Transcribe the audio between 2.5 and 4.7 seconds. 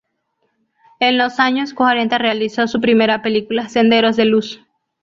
su primera película, "Senderos de luz".